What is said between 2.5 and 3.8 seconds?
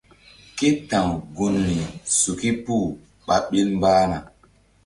puh ɓa ɓil